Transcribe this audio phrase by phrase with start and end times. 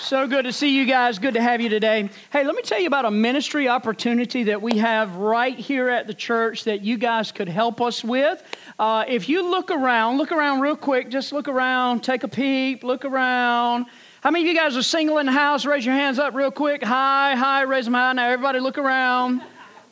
[0.00, 1.18] So good to see you guys.
[1.18, 2.08] Good to have you today.
[2.32, 6.06] Hey, let me tell you about a ministry opportunity that we have right here at
[6.06, 8.42] the church that you guys could help us with.
[8.78, 12.82] Uh, if you look around, look around real quick, just look around, take a peep,
[12.82, 13.86] look around.
[14.22, 15.66] How many of you guys are single in the house?
[15.66, 16.82] Raise your hands up real quick.
[16.82, 18.14] High, high, raise them high.
[18.14, 19.42] Now, everybody look around.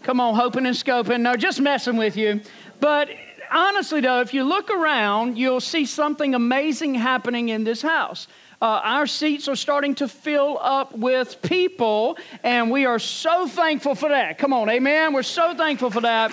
[0.04, 1.20] Come on, hoping and scoping.
[1.20, 2.40] No, just messing with you.
[2.80, 3.10] But
[3.50, 8.26] honestly, though, if you look around, you'll see something amazing happening in this house.
[8.60, 13.94] Uh, our seats are starting to fill up with people, and we are so thankful
[13.94, 14.36] for that.
[14.36, 15.12] Come on, amen.
[15.12, 16.32] We're so thankful for that.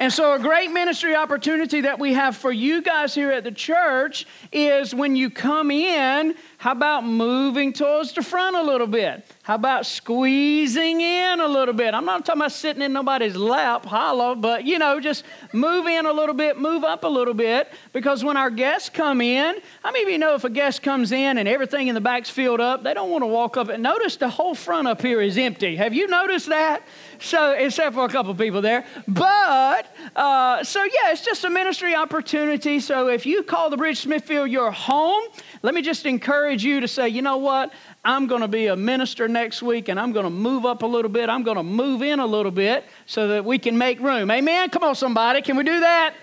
[0.00, 3.52] And so, a great ministry opportunity that we have for you guys here at the
[3.52, 6.34] church is when you come in,
[6.66, 9.24] how about moving towards the front a little bit?
[9.44, 11.94] How about squeezing in a little bit?
[11.94, 16.06] I'm not talking about sitting in nobody's lap, hollow, but you know, just move in
[16.06, 19.92] a little bit, move up a little bit, because when our guests come in, how
[19.92, 22.60] many of you know if a guest comes in and everything in the back's filled
[22.60, 25.38] up, they don't want to walk up and notice the whole front up here is
[25.38, 25.76] empty.
[25.76, 26.82] Have you noticed that?
[27.18, 28.84] So, except for a couple people there.
[29.08, 32.80] But, uh, so yeah, it's just a ministry opportunity.
[32.80, 35.24] So, if you call the Bridge Smithfield your home,
[35.62, 37.72] let me just encourage you to say, you know what?
[38.04, 40.86] I'm going to be a minister next week and I'm going to move up a
[40.86, 41.28] little bit.
[41.28, 44.30] I'm going to move in a little bit so that we can make room.
[44.30, 44.70] Amen?
[44.70, 45.42] Come on, somebody.
[45.42, 46.14] Can we do that?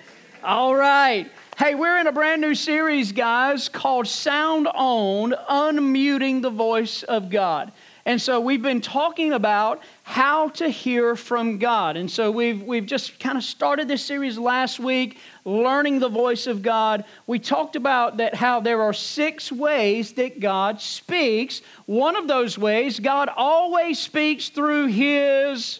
[0.43, 1.29] All right.
[1.57, 7.29] Hey, we're in a brand new series, guys, called Sound On Unmuting the Voice of
[7.29, 7.71] God.
[8.05, 11.95] And so we've been talking about how to hear from God.
[11.95, 16.45] And so we've, we've just kind of started this series last week, learning the voice
[16.45, 17.05] of God.
[17.27, 21.61] We talked about that how there are six ways that God speaks.
[21.85, 25.79] One of those ways, God always speaks through his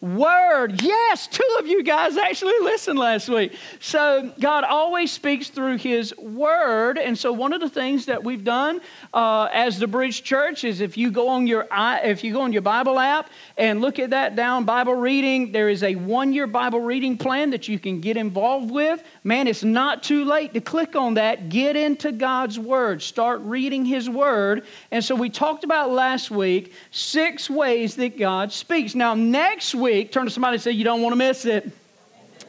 [0.00, 0.80] Word.
[0.80, 3.56] Yes, two of you guys actually listened last week.
[3.80, 8.44] So God always speaks through His Word, and so one of the things that we've
[8.44, 8.80] done
[9.12, 12.52] uh, as the Bridge Church is if you go on your if you go on
[12.52, 16.46] your Bible app and look at that down Bible reading, there is a one year
[16.46, 19.02] Bible reading plan that you can get involved with.
[19.24, 21.48] Man, it's not too late to click on that.
[21.48, 23.02] Get into God's Word.
[23.02, 24.64] Start reading His Word.
[24.92, 28.94] And so we talked about last week six ways that God speaks.
[28.94, 31.70] Now next week week, turn to somebody and say, You don't want to miss it.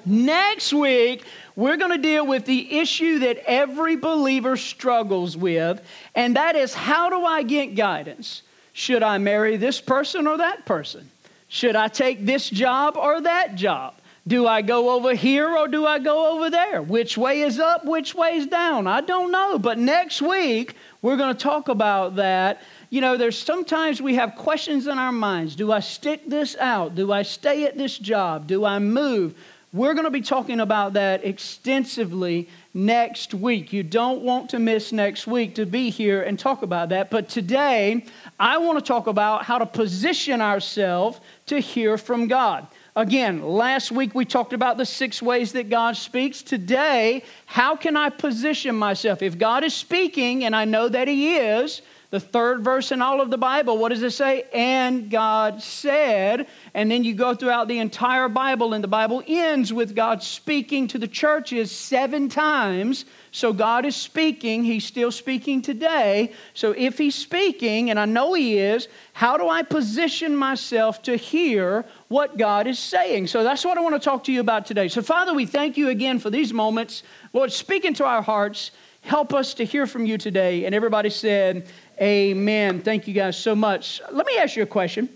[0.06, 1.24] Next week,
[1.56, 5.82] we're going to deal with the issue that every believer struggles with,
[6.16, 8.42] and that is how do I get guidance?
[8.74, 11.10] Should I marry this person or that person?
[11.48, 13.96] Should I take this job or that job?
[14.28, 16.82] Do I go over here or do I go over there?
[16.82, 17.84] Which way is up?
[17.86, 18.86] Which way is down?
[18.86, 19.58] I don't know.
[19.58, 24.36] But next week, we're going to talk about that you know, there's sometimes we have
[24.36, 25.56] questions in our minds.
[25.56, 26.96] Do I stick this out?
[26.96, 28.48] Do I stay at this job?
[28.48, 29.36] Do I move?
[29.72, 33.72] We're going to be talking about that extensively next week.
[33.72, 37.12] You don't want to miss next week to be here and talk about that.
[37.12, 38.04] But today,
[38.40, 42.66] I want to talk about how to position ourselves to hear from God.
[42.96, 46.42] Again, last week we talked about the six ways that God speaks.
[46.42, 49.22] Today, how can I position myself?
[49.22, 53.22] If God is speaking, and I know that He is, the third verse in all
[53.22, 54.46] of the Bible, what does it say?
[54.52, 56.48] And God said.
[56.74, 60.88] And then you go throughout the entire Bible, and the Bible ends with God speaking
[60.88, 63.06] to the churches seven times.
[63.32, 64.64] So God is speaking.
[64.64, 66.34] He's still speaking today.
[66.56, 71.16] So if He's speaking, and I know He is, how do I position myself to
[71.16, 73.28] hear what God is saying?
[73.28, 74.88] So that's what I want to talk to you about today.
[74.88, 77.04] So, Father, we thank you again for these moments.
[77.34, 78.72] Lord, speak into our hearts.
[79.02, 80.66] Help us to hear from you today.
[80.66, 81.68] And everybody said,
[82.02, 82.82] Amen.
[82.82, 84.02] Thank you guys so much.
[84.12, 85.10] Let me ask you a question.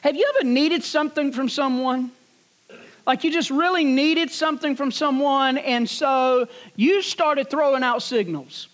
[0.00, 2.10] Have you ever needed something from someone?
[3.06, 8.68] Like you just really needed something from someone, and so you started throwing out signals.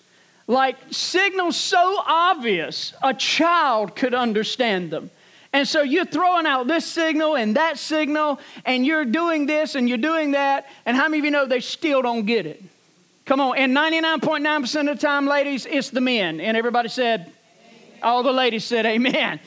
[0.47, 5.11] Like signals so obvious a child could understand them.
[5.53, 9.89] And so you're throwing out this signal and that signal, and you're doing this and
[9.89, 12.63] you're doing that, and how many of you know they still don't get it?
[13.31, 13.57] Come on.
[13.57, 16.41] And 99.9% of the time, ladies, it's the men.
[16.41, 17.99] And everybody said, amen.
[18.03, 19.39] all the ladies said, Amen.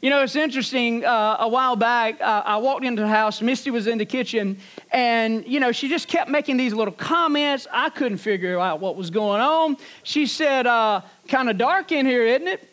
[0.00, 1.04] You know, it's interesting.
[1.04, 3.42] Uh, a while back, uh, I walked into the house.
[3.42, 4.58] Misty was in the kitchen,
[4.92, 7.66] and you know, she just kept making these little comments.
[7.72, 9.76] I couldn't figure out what was going on.
[10.04, 12.68] She said, uh, "Kind of dark in here, isn't it?"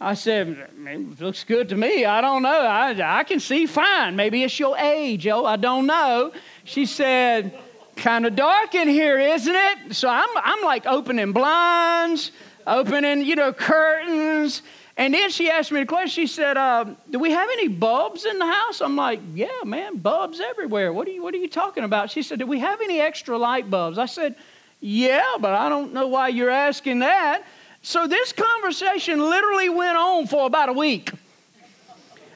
[0.00, 2.04] I said, "It looks good to me.
[2.04, 2.60] I don't know.
[2.60, 4.14] I, I can see fine.
[4.14, 5.26] Maybe it's your age.
[5.26, 6.30] Oh, I don't know."
[6.62, 7.58] She said
[7.96, 9.94] kind of dark in here, isn't it?
[9.94, 12.32] So I'm, I'm like opening blinds,
[12.66, 14.62] opening, you know, curtains.
[14.96, 16.08] And then she asked me the question.
[16.08, 19.98] She said, uh, "Do we have any bulbs in the house?" I'm like, "Yeah, man,
[19.98, 20.92] bulbs everywhere.
[20.92, 23.36] What are you What are you talking about?" She said, "Do we have any extra
[23.36, 24.36] light bulbs?" I said,
[24.80, 27.44] "Yeah, but I don't know why you're asking that."
[27.82, 31.12] So this conversation literally went on for about a week.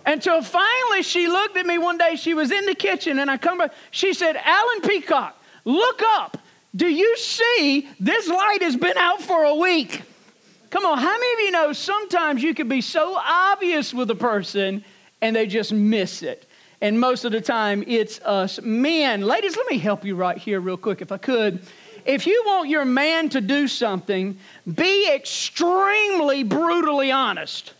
[0.06, 2.16] Until finally she looked at me one day.
[2.16, 3.72] She was in the kitchen and I come back.
[3.90, 6.38] She said, Alan Peacock, look up.
[6.74, 10.02] Do you see this light has been out for a week?
[10.70, 14.14] Come on, how many of you know sometimes you can be so obvious with a
[14.14, 14.84] person
[15.20, 16.46] and they just miss it?
[16.80, 19.22] And most of the time it's us men.
[19.22, 21.60] Ladies, let me help you right here, real quick, if I could.
[22.06, 24.38] If you want your man to do something,
[24.72, 27.74] be extremely brutally honest.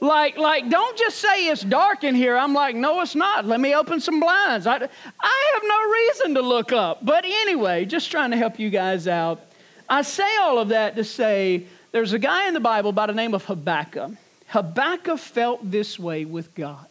[0.00, 2.36] Like, like, don't just say it's dark in here.
[2.36, 3.46] I'm like, no, it's not.
[3.46, 4.66] Let me open some blinds.
[4.66, 7.04] I, I have no reason to look up.
[7.04, 9.40] But anyway, just trying to help you guys out.
[9.88, 13.14] I say all of that to say there's a guy in the Bible by the
[13.14, 14.12] name of Habakkuk.
[14.48, 16.86] Habakkuk felt this way with God.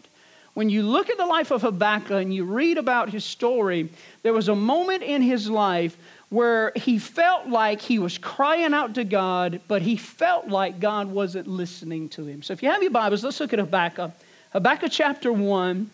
[0.53, 3.89] When you look at the life of Habakkuk and you read about his story,
[4.23, 5.95] there was a moment in his life
[6.29, 11.07] where he felt like he was crying out to God, but he felt like God
[11.07, 12.43] wasn't listening to him.
[12.43, 14.11] So if you have your Bibles, let's look at Habakkuk.
[14.51, 15.89] Habakkuk chapter 1,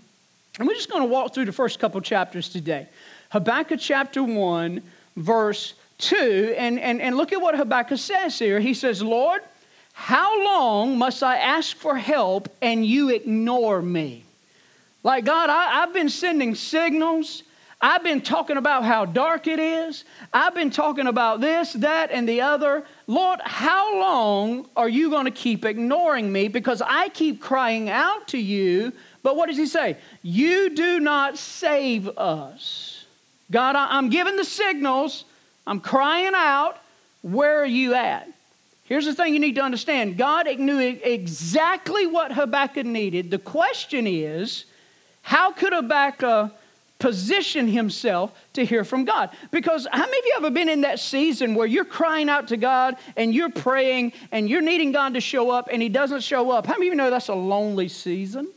[0.59, 2.87] and we're just going to walk through the first couple chapters today.
[3.29, 4.81] Habakkuk chapter 1,
[5.17, 8.59] verse 2, and, and, and look at what Habakkuk says here.
[8.59, 9.41] He says, Lord,
[9.93, 14.23] how long must I ask for help and you ignore me?
[15.03, 17.43] Like, God, I, have been sending signals.
[17.83, 20.05] I've been talking about how dark it is.
[20.31, 22.85] I've been talking about this, that, and the other.
[23.07, 26.47] Lord, how long are you going to keep ignoring me?
[26.47, 28.93] Because I keep crying out to you.
[29.21, 29.97] But what does he say?
[30.21, 33.05] You do not save us.
[33.51, 35.25] God, I'm giving the signals.
[35.67, 36.79] I'm crying out.
[37.21, 38.29] Where are you at?
[38.85, 43.29] Here's the thing you need to understand God knew exactly what Habakkuk needed.
[43.29, 44.63] The question is,
[45.21, 46.53] how could Habakkuk
[47.03, 49.29] position himself to hear from God.
[49.51, 52.55] Because how many of you ever been in that season where you're crying out to
[52.55, 56.49] God and you're praying and you're needing God to show up and he doesn't show
[56.49, 56.65] up?
[56.65, 58.47] How many of you know that's a lonely season?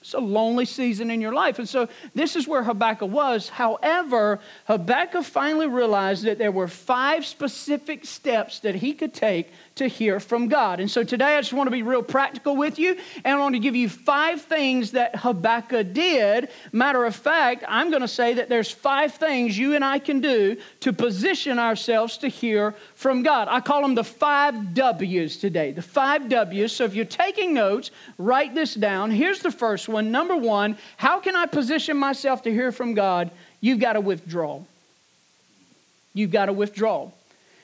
[0.00, 1.58] It's a lonely season in your life.
[1.58, 3.50] And so this is where Habakkuk was.
[3.50, 9.88] However, Habakkuk finally realized that there were five specific steps that he could take to
[9.88, 10.78] hear from God.
[10.78, 13.54] And so today I just want to be real practical with you, and I want
[13.54, 16.50] to give you five things that Habakkuk did.
[16.70, 20.20] Matter of fact, I'm going to say that there's five things you and I can
[20.20, 23.48] do to position ourselves to hear from God.
[23.50, 25.72] I call them the five W's today.
[25.72, 26.72] The five W's.
[26.72, 29.10] So if you're taking notes, write this down.
[29.10, 30.12] Here's the first one.
[30.12, 33.30] Number one, how can I position myself to hear from God?
[33.62, 34.60] You've got to withdraw.
[36.12, 37.10] You've got to withdraw.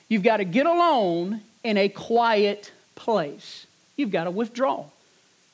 [0.09, 3.67] You've got to get alone in a quiet place.
[3.97, 4.85] You've got to withdraw.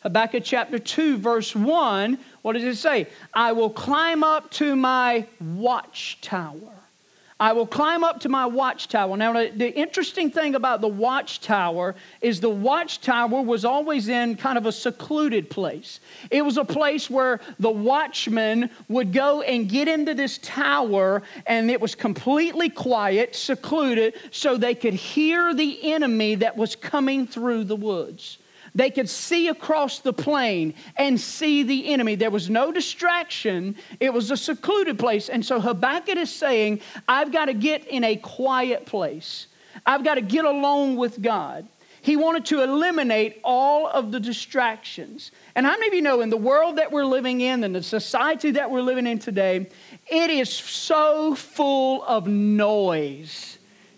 [0.04, 3.08] Habakkuk chapter 2, verse 1, what does it say?
[3.34, 6.76] I will climb up to my watchtower.
[7.44, 9.18] I will climb up to my watchtower.
[9.18, 14.66] Now, the interesting thing about the watchtower is the watchtower was always in kind of
[14.66, 16.00] a secluded place.
[16.32, 21.70] It was a place where the watchman would go and get into this tower, and
[21.70, 27.66] it was completely quiet, secluded, so they could hear the enemy that was coming through
[27.66, 28.38] the woods.
[28.76, 32.16] They could see across the plain and see the enemy.
[32.16, 35.30] There was no distraction, it was a secluded place.
[35.30, 39.48] And so Habakkuk is saying, I've got to get in a quiet place,
[39.86, 41.68] I've got to get alone with God.
[42.02, 45.32] He wanted to eliminate all of the distractions.
[45.56, 47.82] And how many of you know in the world that we're living in and the
[47.82, 49.68] society that we're living in today,
[50.08, 53.53] it is so full of noise.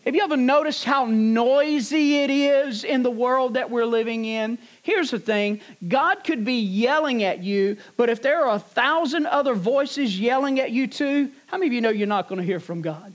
[0.05, 4.59] Have you ever noticed how noisy it is in the world that we're living in?
[4.83, 9.25] Here's the thing God could be yelling at you, but if there are a thousand
[9.25, 12.45] other voices yelling at you too, how many of you know you're not going to
[12.45, 13.14] hear from God?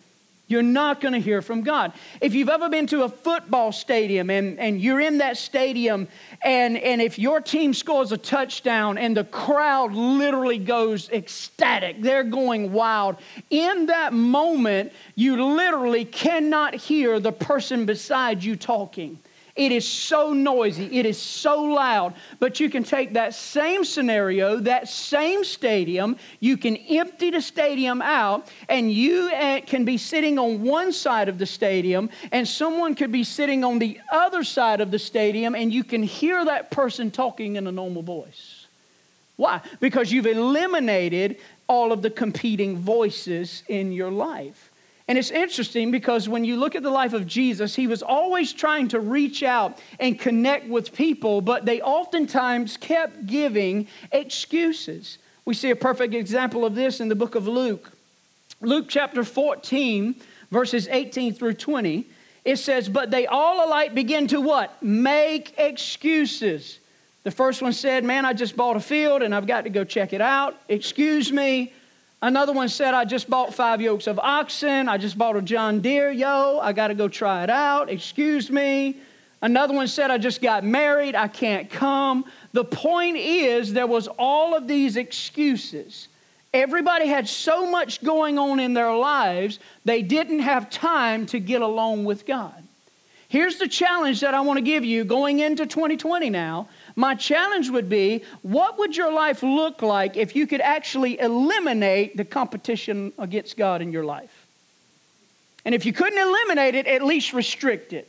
[0.51, 1.93] You're not going to hear from God.
[2.21, 6.09] If you've ever been to a football stadium and, and you're in that stadium,
[6.43, 12.25] and, and if your team scores a touchdown and the crowd literally goes ecstatic, they're
[12.25, 13.17] going wild,
[13.49, 19.21] in that moment, you literally cannot hear the person beside you talking.
[19.61, 22.15] It is so noisy, it is so loud.
[22.39, 28.01] But you can take that same scenario, that same stadium, you can empty the stadium
[28.01, 32.95] out, and you eh, can be sitting on one side of the stadium, and someone
[32.95, 36.71] could be sitting on the other side of the stadium, and you can hear that
[36.71, 38.67] person talking in a normal voice.
[39.37, 39.61] Why?
[39.79, 41.37] Because you've eliminated
[41.67, 44.70] all of the competing voices in your life.
[45.11, 48.53] And it's interesting because when you look at the life of Jesus, he was always
[48.53, 55.19] trying to reach out and connect with people, but they oftentimes kept giving excuses.
[55.45, 57.91] We see a perfect example of this in the book of Luke.
[58.61, 60.15] Luke chapter 14,
[60.53, 62.07] verses 18 through 20.
[62.45, 64.81] it says, But they all alike begin to what?
[64.81, 66.79] Make excuses.
[67.25, 69.83] The first one said, Man, I just bought a field and I've got to go
[69.83, 70.57] check it out.
[70.69, 71.73] Excuse me.
[72.23, 74.89] Another one said, I just bought five yokes of oxen.
[74.89, 76.59] I just bought a John Deere, yo.
[76.61, 77.89] I got to go try it out.
[77.89, 78.97] Excuse me.
[79.41, 81.15] Another one said, I just got married.
[81.15, 82.27] I can't come.
[82.53, 86.09] The point is, there was all of these excuses.
[86.53, 91.63] Everybody had so much going on in their lives, they didn't have time to get
[91.63, 92.63] along with God.
[93.29, 96.69] Here's the challenge that I want to give you going into 2020 now.
[97.01, 102.15] My challenge would be what would your life look like if you could actually eliminate
[102.15, 104.47] the competition against God in your life?
[105.65, 108.07] And if you couldn't eliminate it, at least restrict it.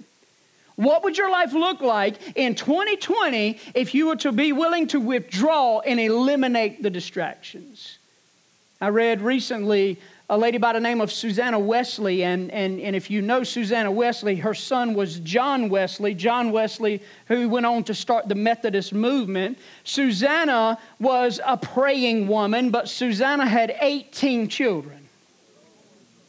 [0.75, 4.99] What would your life look like in 2020 if you were to be willing to
[4.99, 7.97] withdraw and eliminate the distractions?
[8.81, 9.99] I read recently
[10.31, 12.23] a lady by the name of Susanna Wesley.
[12.23, 16.13] And, and, and if you know Susanna Wesley, her son was John Wesley.
[16.13, 19.59] John Wesley, who went on to start the Methodist movement.
[19.83, 25.05] Susanna was a praying woman, but Susanna had 18 children.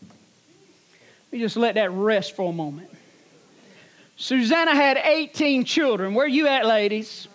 [0.01, 2.91] Let me just let that rest for a moment.
[4.17, 6.15] Susanna had 18 children.
[6.15, 7.29] Where you at, ladies?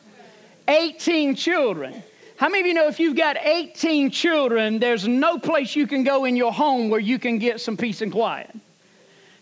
[0.68, 2.04] 18 children.
[2.38, 6.04] How many of you know if you've got 18 children, there's no place you can
[6.04, 8.56] go in your home where you can get some peace and quiet?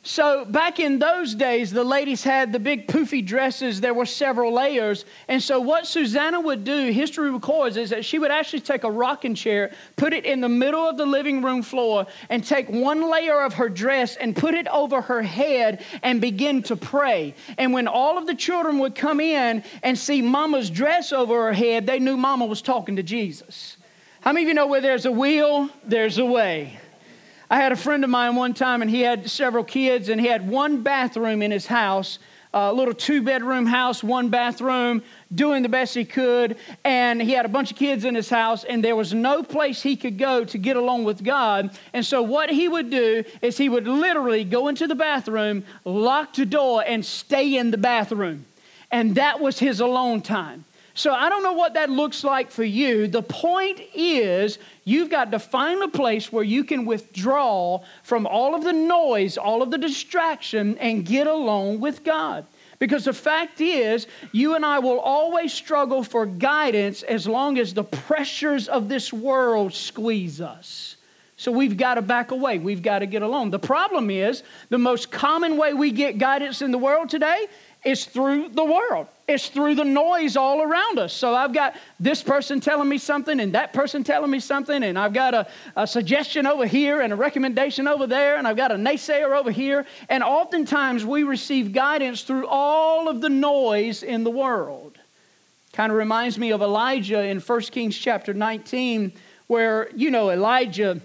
[0.07, 3.81] So, back in those days, the ladies had the big poofy dresses.
[3.81, 5.03] There were several layers.
[5.27, 8.91] And so, what Susanna would do, history records, is that she would actually take a
[8.91, 13.09] rocking chair, put it in the middle of the living room floor, and take one
[13.09, 17.33] layer of her dress and put it over her head and begin to pray.
[17.57, 21.53] And when all of the children would come in and see mama's dress over her
[21.53, 23.77] head, they knew mama was talking to Jesus.
[24.21, 26.79] How many of you know where there's a will, there's a way?
[27.49, 30.27] I had a friend of mine one time, and he had several kids, and he
[30.27, 32.17] had one bathroom in his house,
[32.53, 36.57] a little two bedroom house, one bathroom, doing the best he could.
[36.83, 39.81] And he had a bunch of kids in his house, and there was no place
[39.81, 41.77] he could go to get along with God.
[41.93, 46.33] And so, what he would do is he would literally go into the bathroom, lock
[46.33, 48.45] the door, and stay in the bathroom.
[48.89, 50.65] And that was his alone time.
[50.97, 53.07] So I don't know what that looks like for you.
[53.07, 58.55] The point is, you've got to find a place where you can withdraw from all
[58.55, 62.45] of the noise, all of the distraction, and get alone with God.
[62.79, 67.73] Because the fact is, you and I will always struggle for guidance as long as
[67.73, 70.95] the pressures of this world squeeze us.
[71.37, 72.59] So we've got to back away.
[72.59, 73.49] We've got to get alone.
[73.49, 77.47] The problem is, the most common way we get guidance in the world today
[77.85, 79.07] is through the world.
[79.27, 81.13] It's through the noise all around us.
[81.13, 84.97] So I've got this person telling me something and that person telling me something, and
[84.99, 88.71] I've got a, a suggestion over here and a recommendation over there, and I've got
[88.71, 89.85] a naysayer over here.
[90.09, 94.97] And oftentimes we receive guidance through all of the noise in the world.
[95.73, 99.11] Kind of reminds me of Elijah in 1 Kings chapter 19,
[99.47, 101.01] where, you know, Elijah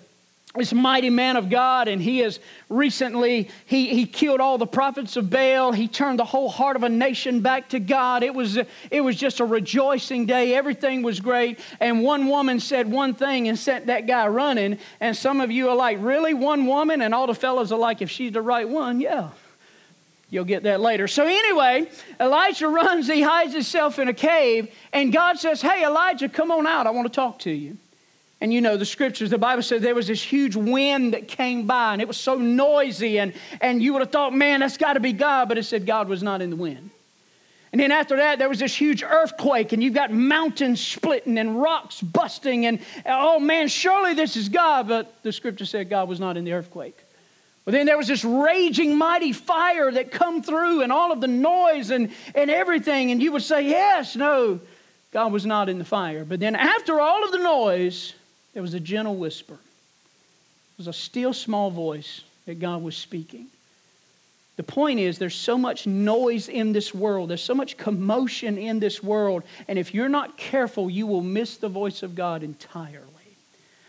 [0.56, 5.16] this mighty man of God, and he has recently he, he killed all the prophets
[5.16, 5.70] of Baal.
[5.70, 8.24] He turned the whole heart of a nation back to God.
[8.24, 8.58] It was
[8.90, 10.54] it was just a rejoicing day.
[10.54, 11.60] Everything was great.
[11.78, 14.78] And one woman said one thing and sent that guy running.
[14.98, 17.00] And some of you are like, really, one woman?
[17.00, 19.30] And all the fellows are like, if she's the right one, yeah.
[20.30, 21.08] You'll get that later.
[21.08, 21.90] So, anyway,
[22.20, 26.68] Elijah runs, he hides himself in a cave, and God says, Hey, Elijah, come on
[26.68, 26.86] out.
[26.86, 27.76] I want to talk to you.
[28.40, 31.66] And you know the scriptures, the Bible says there was this huge wind that came
[31.66, 34.94] by and it was so noisy, and, and you would have thought, man, that's got
[34.94, 36.90] to be God, but it said God was not in the wind.
[37.72, 41.60] And then after that, there was this huge earthquake, and you've got mountains splitting and
[41.60, 46.18] rocks busting, and oh man, surely this is God, but the scripture said God was
[46.18, 46.98] not in the earthquake.
[47.64, 51.28] But then there was this raging mighty fire that come through and all of the
[51.28, 54.60] noise and, and everything, and you would say, yes, no,
[55.12, 56.24] God was not in the fire.
[56.24, 58.14] But then after all of the noise,
[58.52, 59.54] there was a gentle whisper.
[59.54, 63.46] It was a still small voice that God was speaking.
[64.56, 68.78] The point is, there's so much noise in this world, there's so much commotion in
[68.78, 73.06] this world, and if you're not careful, you will miss the voice of God entirely.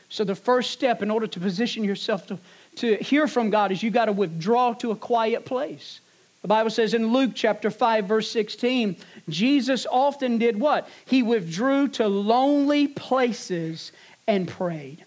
[0.08, 2.38] So, the first step in order to position yourself to,
[2.78, 6.00] to hear from God is you got to withdraw to a quiet place.
[6.42, 8.96] The Bible says in Luke chapter 5, verse 16,
[9.30, 10.88] Jesus often did what?
[11.06, 13.92] He withdrew to lonely places
[14.32, 15.04] and prayed.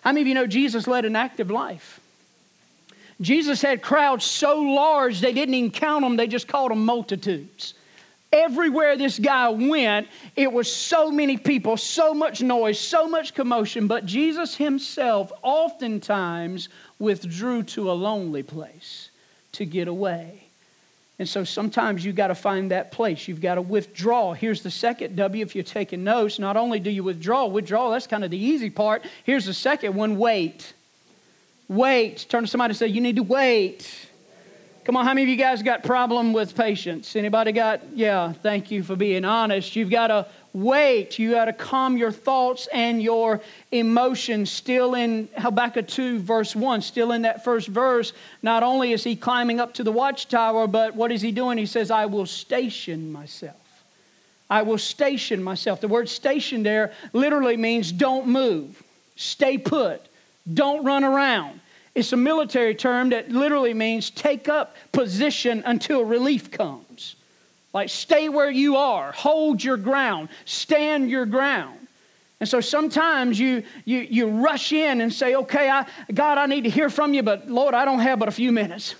[0.00, 2.00] How many of you know Jesus led an active life?
[3.20, 7.74] Jesus had crowds so large they didn't even count them, they just called them multitudes.
[8.32, 13.86] Everywhere this guy went, it was so many people, so much noise, so much commotion,
[13.86, 19.10] but Jesus himself oftentimes withdrew to a lonely place
[19.52, 20.43] to get away.
[21.24, 23.28] And so sometimes you've got to find that place.
[23.28, 24.34] You've got to withdraw.
[24.34, 26.38] Here's the second W if you're taking notes.
[26.38, 29.06] Not only do you withdraw, withdraw, that's kind of the easy part.
[29.24, 30.74] Here's the second one wait.
[31.66, 32.26] Wait.
[32.28, 34.10] Turn to somebody and say, You need to wait.
[34.84, 37.16] Come on, how many of you guys got problem with patience?
[37.16, 37.80] Anybody got?
[37.96, 39.74] Yeah, thank you for being honest.
[39.74, 41.18] You've got to wait.
[41.18, 43.42] You got to calm your thoughts and your
[43.72, 44.50] emotions.
[44.50, 49.16] Still in Habakkuk 2, verse 1, still in that first verse, not only is he
[49.16, 51.58] climbing up to the watchtower, but what is he doing?
[51.58, 53.56] He says, I will station myself.
[54.48, 55.80] I will station myself.
[55.80, 58.82] The word station there literally means don't move,
[59.16, 60.00] stay put,
[60.52, 61.60] don't run around.
[61.94, 67.16] It's a military term that literally means take up position until relief comes.
[67.74, 71.78] Like stay where you are, hold your ground, stand your ground.
[72.38, 76.64] And so sometimes you, you, you rush in and say, okay, I, God, I need
[76.64, 78.94] to hear from you, but Lord, I don't have but a few minutes.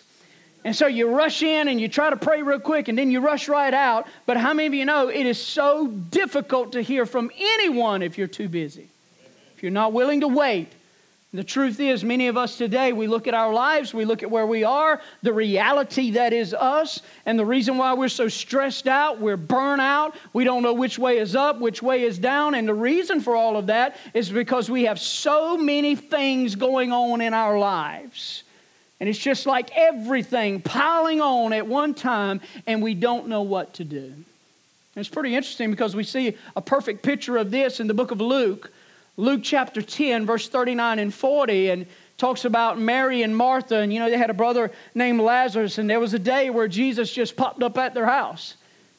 [0.65, 3.21] And so you rush in and you try to pray real quick and then you
[3.21, 4.09] rush right out.
[4.27, 8.19] But how many of you know it is so difficult to hear from anyone if
[8.19, 8.89] you're too busy?
[9.57, 10.73] If you're not willing to wait
[11.35, 14.31] the truth is, many of us today, we look at our lives, we look at
[14.31, 18.87] where we are, the reality that is us, and the reason why we're so stressed
[18.87, 22.55] out, we're burnt out, we don't know which way is up, which way is down,
[22.55, 26.93] and the reason for all of that is because we have so many things going
[26.93, 28.45] on in our lives.
[29.01, 33.75] And it's just like everything piling on at one time, and we don't know what
[33.75, 34.13] to do.
[34.95, 38.21] it's pretty interesting because we see a perfect picture of this in the book of
[38.21, 38.71] Luke
[39.17, 41.87] Luke chapter 10, verse 39 and 40, and
[42.19, 43.79] talks about Mary and Martha.
[43.79, 46.69] And you know, they had a brother named Lazarus, and there was a day where
[46.69, 48.57] Jesus just popped up at their house.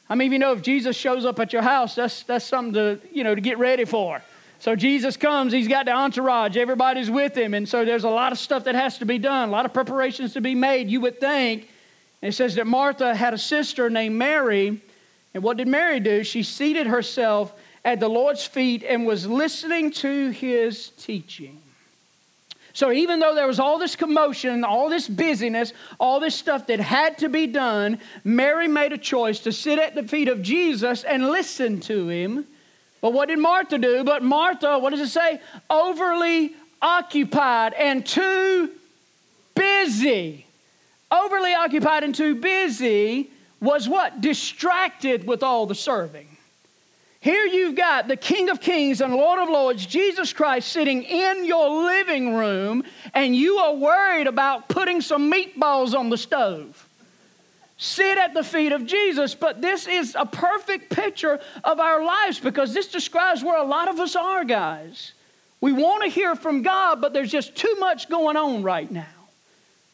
[0.08, 3.00] I mean, you know if Jesus shows up at your house, that's, that's something to,
[3.12, 4.22] you know, to get ready for.
[4.58, 7.54] So Jesus comes, he's got the entourage, everybody's with him.
[7.54, 9.74] And so there's a lot of stuff that has to be done, a lot of
[9.74, 11.68] preparations to be made, you would think.
[12.22, 14.80] And it says that Martha had a sister named Mary.
[15.34, 16.24] And what did Mary do?
[16.24, 17.52] She seated herself
[17.86, 21.56] at the Lord's feet and was listening to his teaching.
[22.72, 26.80] So, even though there was all this commotion, all this busyness, all this stuff that
[26.80, 31.04] had to be done, Mary made a choice to sit at the feet of Jesus
[31.04, 32.44] and listen to him.
[33.00, 34.02] But what did Martha do?
[34.02, 35.40] But Martha, what does it say?
[35.70, 38.72] Overly occupied and too
[39.54, 40.44] busy.
[41.10, 44.20] Overly occupied and too busy was what?
[44.20, 46.35] Distracted with all the serving.
[47.26, 51.44] Here you've got the King of Kings and Lord of Lords, Jesus Christ, sitting in
[51.44, 52.84] your living room,
[53.14, 56.88] and you are worried about putting some meatballs on the stove.
[57.78, 62.38] Sit at the feet of Jesus, but this is a perfect picture of our lives
[62.38, 65.12] because this describes where a lot of us are, guys.
[65.60, 69.04] We want to hear from God, but there's just too much going on right now.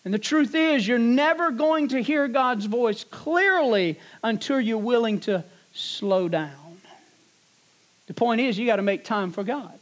[0.05, 5.21] And the truth is, you're never going to hear God's voice clearly until you're willing
[5.21, 5.42] to
[5.73, 6.62] slow down.
[8.12, 9.72] The point is, you got to make time for God.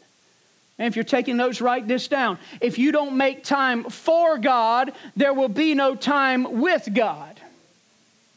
[0.79, 2.38] And if you're taking notes, write this down.
[2.61, 7.40] If you don't make time for God, there will be no time with God.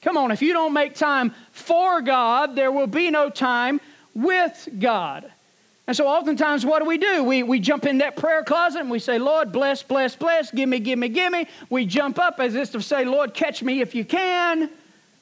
[0.01, 3.79] Come on, if you don't make time for God, there will be no time
[4.15, 5.31] with God.
[5.85, 7.23] And so oftentimes, what do we do?
[7.23, 10.67] We, we jump in that prayer closet and we say, Lord, bless, bless, bless, give
[10.67, 11.47] me, give me, give me.
[11.69, 14.71] We jump up as if to say, Lord, catch me if you can.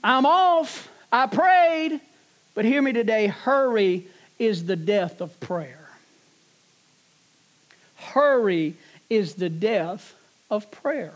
[0.02, 0.88] I'm off.
[1.12, 2.00] I prayed.
[2.56, 4.08] But hear me today, hurry
[4.42, 5.88] is the death of prayer.
[7.96, 8.74] Hurry
[9.08, 10.16] is the death
[10.50, 11.14] of prayer.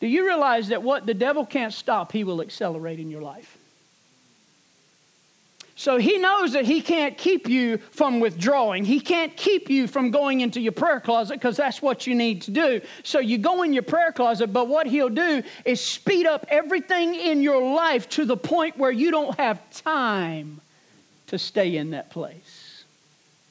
[0.00, 3.58] Do you realize that what the devil can't stop, he will accelerate in your life?
[5.76, 8.86] So he knows that he can't keep you from withdrawing.
[8.86, 12.40] He can't keep you from going into your prayer closet because that's what you need
[12.42, 12.80] to do.
[13.02, 17.14] So you go in your prayer closet, but what he'll do is speed up everything
[17.14, 20.62] in your life to the point where you don't have time
[21.30, 22.84] to stay in that place.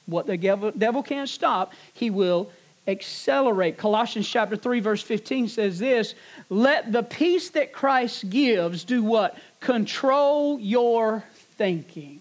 [0.05, 2.51] What the devil, can't stop, he will
[2.87, 3.77] accelerate.
[3.77, 6.15] Colossians chapter 3 verse 15 says this,
[6.49, 9.37] let the peace that Christ gives do what?
[9.59, 11.23] Control your
[11.57, 12.19] thinking.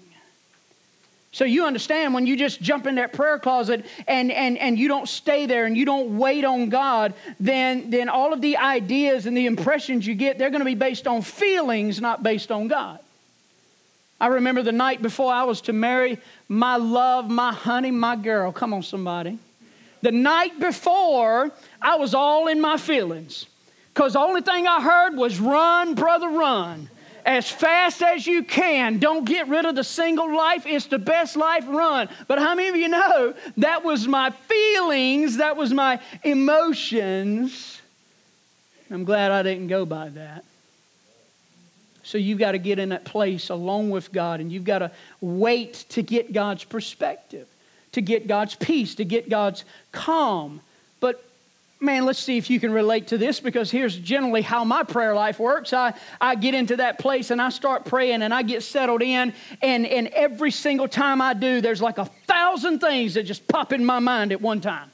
[1.33, 4.89] So you understand when you just jump in that prayer closet and, and, and you
[4.89, 9.27] don't stay there and you don't wait on God, then, then all of the ideas
[9.27, 12.69] and the impressions you get, they're going to be based on feelings, not based on
[12.69, 12.99] God.
[14.21, 18.51] I remember the night before I was to marry my love, my honey, my girl.
[18.51, 19.39] Come on, somebody.
[20.03, 21.51] The night before,
[21.81, 23.47] I was all in my feelings.
[23.95, 26.89] Because the only thing I heard was run, brother, run.
[27.27, 28.99] As fast as you can.
[28.99, 30.67] Don't get rid of the single life.
[30.67, 32.09] It's the best life, run.
[32.27, 37.81] But how many of you know that was my feelings, that was my emotions?
[38.91, 40.45] I'm glad I didn't go by that.
[42.09, 44.91] So you've got to get in that place alone with God and you've got to
[45.21, 47.47] wait to get God's perspective,
[47.93, 50.63] to get God's peace, to get God's calm.
[51.01, 51.23] But
[51.81, 55.15] man, let's see if you can relate to this because here's generally how my prayer
[55.15, 55.75] life works.
[55.75, 59.35] I, I get into that place and I start praying and I get settled in,
[59.61, 63.71] and, and every single time I do, there's like a thousand things that just pop
[63.71, 64.91] in my mind at one time.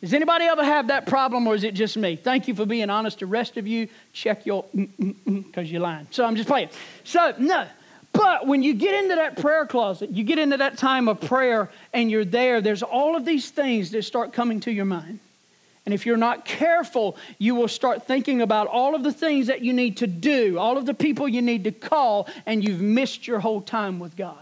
[0.00, 2.16] Does anybody ever have that problem or is it just me?
[2.16, 3.18] Thank you for being honest.
[3.18, 6.06] The rest of you, check your because mm, mm, mm, you're lying.
[6.10, 6.70] So I'm just playing.
[7.04, 7.66] So, no.
[8.12, 11.70] But when you get into that prayer closet, you get into that time of prayer
[11.92, 15.20] and you're there, there's all of these things that start coming to your mind.
[15.84, 19.62] And if you're not careful, you will start thinking about all of the things that
[19.62, 23.26] you need to do, all of the people you need to call, and you've missed
[23.26, 24.38] your whole time with God.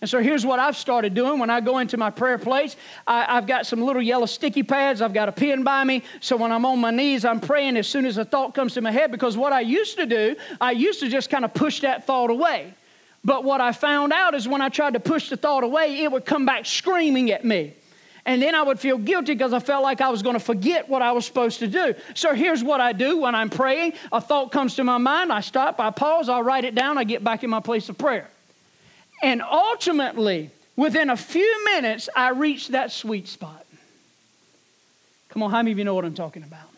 [0.00, 2.76] And so here's what I've started doing when I go into my prayer place.
[3.06, 5.00] I, have got some little yellow sticky pads.
[5.00, 6.02] I've got a pen by me.
[6.20, 8.82] So when I'm on my knees, I'm praying as soon as a thought comes to
[8.82, 9.10] my head.
[9.10, 12.30] Because what I used to do, I used to just kind of push that thought
[12.30, 12.74] away.
[13.24, 16.12] But what I found out is when I tried to push the thought away, it
[16.12, 17.74] would come back screaming at me.
[18.26, 20.88] And then I would feel guilty because I felt like I was going to forget
[20.88, 21.94] what I was supposed to do.
[22.14, 25.40] So here's what I do when I'm praying a thought comes to my mind, I
[25.40, 28.28] stop, I pause, I write it down, I get back in my place of prayer.
[29.22, 33.64] And ultimately, within a few minutes, I reach that sweet spot.
[35.30, 36.68] Come on, how many of you know what I'm talking about?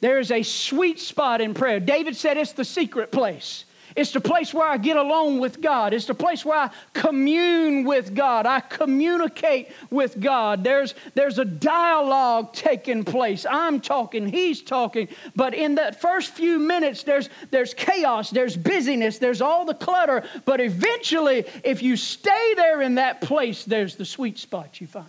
[0.00, 1.80] There is a sweet spot in prayer.
[1.80, 3.64] David said it's the secret place.
[3.96, 5.94] It's the place where I get alone with God.
[5.94, 8.44] It's the place where I commune with God.
[8.44, 10.62] I communicate with God.
[10.62, 13.46] There's, there's a dialogue taking place.
[13.48, 15.08] I'm talking, he's talking.
[15.34, 20.24] But in that first few minutes, there's, there's chaos, there's busyness, there's all the clutter.
[20.44, 25.06] But eventually, if you stay there in that place, there's the sweet spot you find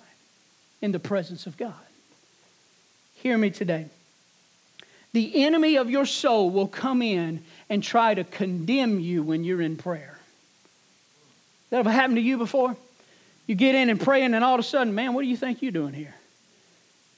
[0.81, 1.73] in the presence of God.
[3.15, 3.87] Hear me today.
[5.17, 9.63] The enemy of your soul will come in and try to condemn you when you're
[9.63, 10.19] in prayer.
[11.71, 12.77] That ever happened to you before?
[13.47, 15.63] You get in and praying, and all of a sudden, man, what do you think
[15.63, 16.13] you're doing here?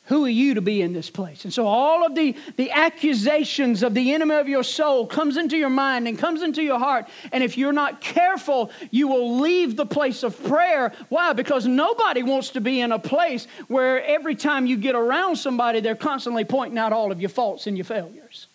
[0.10, 1.44] Who are you to be in this place?
[1.44, 5.56] And so all of the, the accusations of the enemy of your soul comes into
[5.56, 7.08] your mind and comes into your heart.
[7.32, 10.94] And if you're not careful, you will leave the place of prayer.
[11.10, 11.34] Why?
[11.34, 15.80] Because nobody wants to be in a place where every time you get around somebody,
[15.80, 18.48] they're constantly pointing out all of your faults and your failures.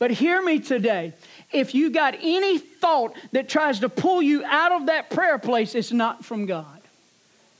[0.00, 1.12] But hear me today.
[1.52, 5.76] If you got any thought that tries to pull you out of that prayer place,
[5.76, 6.79] it's not from God.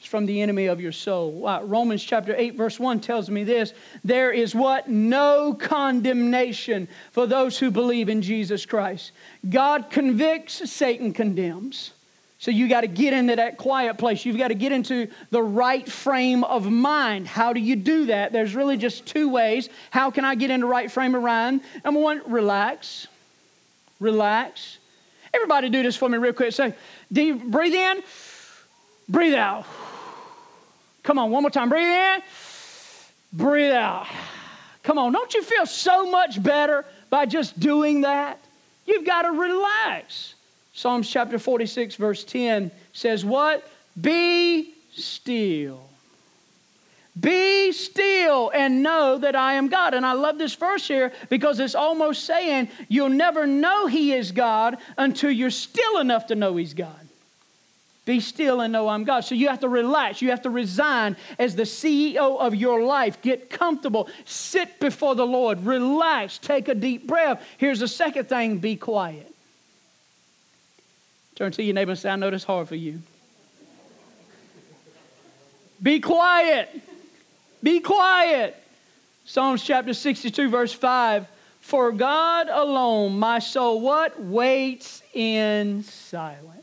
[0.09, 1.47] From the enemy of your soul.
[1.47, 4.89] Uh, Romans chapter 8, verse 1 tells me this there is what?
[4.89, 9.13] No condemnation for those who believe in Jesus Christ.
[9.49, 11.93] God convicts, Satan condemns.
[12.41, 14.25] So you got to get into that quiet place.
[14.25, 17.27] You've got to get into the right frame of mind.
[17.27, 18.33] How do you do that?
[18.33, 19.69] There's really just two ways.
[19.91, 21.61] How can I get into right frame of mind?
[21.85, 23.09] Number one, relax.
[24.01, 24.79] Relax.
[25.35, 26.53] Everybody do this for me real quick.
[26.53, 26.75] Say,
[27.13, 28.03] deep, breathe in,
[29.07, 29.67] breathe out.
[31.03, 31.69] Come on, one more time.
[31.69, 32.23] Breathe in,
[33.33, 34.07] breathe out.
[34.83, 38.39] Come on, don't you feel so much better by just doing that?
[38.87, 40.35] You've got to relax.
[40.73, 43.69] Psalms chapter 46, verse 10 says, What?
[44.01, 45.91] Be still.
[47.19, 49.95] Be still and know that I am God.
[49.95, 54.33] And I love this verse here because it's almost saying you'll never know He is
[54.33, 57.10] God until you're still enough to know He's God.
[58.11, 59.21] Be still and know I'm God.
[59.21, 60.21] So you have to relax.
[60.21, 63.23] You have to resign as the CEO of your life.
[63.23, 64.09] Get comfortable.
[64.25, 65.65] Sit before the Lord.
[65.65, 66.39] Relax.
[66.39, 67.41] Take a deep breath.
[67.57, 69.33] Here's the second thing be quiet.
[71.37, 73.01] Turn to your neighbor and say, I know this hard for you.
[75.81, 76.69] Be quiet.
[77.63, 78.61] Be quiet.
[79.25, 81.29] Psalms chapter 62, verse 5.
[81.61, 84.21] For God alone, my soul, what?
[84.21, 86.60] Waits in silence.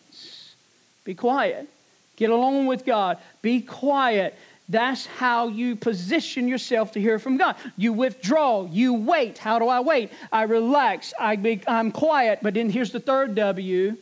[1.08, 1.70] Be quiet.
[2.18, 3.18] Get along with God.
[3.42, 4.38] Be quiet.
[4.68, 7.56] That's how you position yourself to hear from God.
[7.78, 9.38] You withdraw, you wait.
[9.38, 10.12] How do I wait?
[10.34, 12.40] I relax, I be, I'm quiet.
[12.42, 13.96] But then here's the third W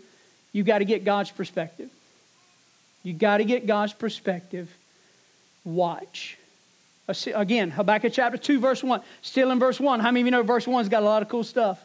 [0.51, 1.91] You've got to get God's perspective.
[3.03, 4.75] You've got to get God's perspective.
[5.63, 6.39] Watch.
[7.35, 9.01] Again, Habakkuk chapter 2, verse 1.
[9.21, 9.99] Still in verse 1.
[9.99, 11.79] How many of you know verse 1's got a lot of cool stuff?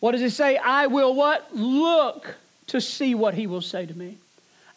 [0.00, 0.58] What does it say?
[0.58, 1.56] I will what?
[1.56, 2.34] Look
[2.70, 4.18] to see what he will say to me.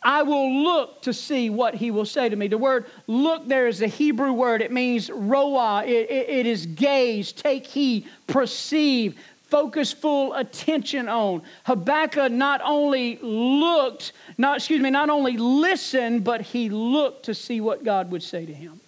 [0.01, 2.47] I will look to see what he will say to me.
[2.47, 4.61] The word look there is a Hebrew word.
[4.61, 5.83] It means roah.
[5.85, 9.17] It, it, it is gaze, take heed, perceive
[9.53, 11.43] focus full attention on.
[11.65, 17.61] Habakkuk not only looked, not excuse me, not only listened, but he looked to see
[17.61, 18.79] what God would say to him.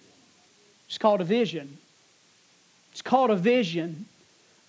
[0.88, 1.78] It's called a vision.
[2.90, 4.06] It's called a vision.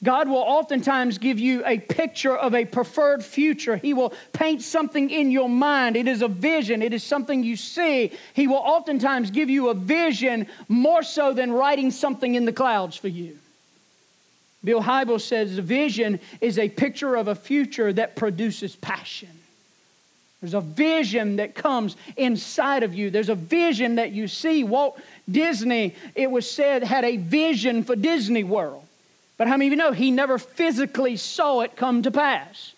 [0.03, 3.77] God will oftentimes give you a picture of a preferred future.
[3.77, 5.95] He will paint something in your mind.
[5.95, 8.11] It is a vision, it is something you see.
[8.33, 12.95] He will oftentimes give you a vision more so than writing something in the clouds
[12.95, 13.39] for you.
[14.63, 19.29] Bill Hybels says a vision is a picture of a future that produces passion.
[20.41, 23.09] There's a vision that comes inside of you.
[23.09, 24.63] There's a vision that you see.
[24.63, 28.86] Walt Disney, it was said, had a vision for Disney World.
[29.37, 32.73] But how many of you know he never physically saw it come to pass?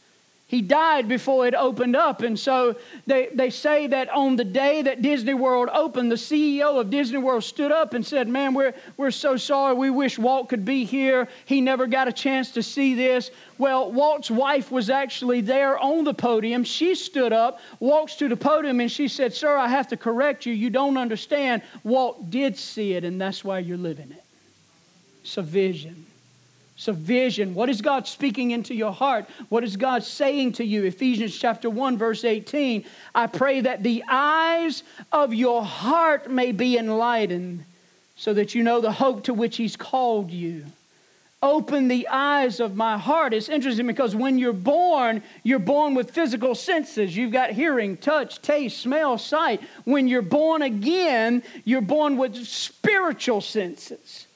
[0.50, 2.24] He died before it opened up.
[2.24, 6.82] And so they, they say that on the day that Disney World opened, the CEO
[6.82, 9.76] of Disney World stood up and said, Man, we're, we're so sorry.
[9.76, 11.28] We wish Walt could be here.
[11.46, 13.30] He never got a chance to see this.
[13.60, 16.64] Well, Walt's wife was actually there on the podium.
[16.64, 20.48] She stood up, walks to the podium, and she said, Sir, I have to correct
[20.48, 20.54] you.
[20.54, 21.62] You don't understand.
[21.84, 24.24] Walt did see it, and that's why you're living it.
[25.22, 26.08] It's a vision.
[26.88, 27.54] A vision.
[27.54, 29.26] What is God speaking into your heart?
[29.50, 30.86] What is God saying to you?
[30.86, 32.86] Ephesians chapter 1, verse 18.
[33.14, 37.66] I pray that the eyes of your heart may be enlightened
[38.16, 40.66] so that you know the hope to which He's called you.
[41.44, 43.34] Open the eyes of my heart.
[43.34, 47.16] It's interesting because when you're born, you're born with physical senses.
[47.16, 49.62] You've got hearing, touch, taste, smell, sight.
[49.84, 54.28] When you're born again, you're born with spiritual senses.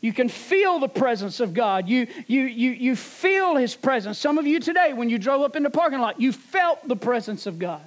[0.00, 1.88] You can feel the presence of God.
[1.88, 4.18] You, you, you, you feel His presence.
[4.18, 6.96] Some of you today, when you drove up in the parking lot, you felt the
[6.96, 7.82] presence of God.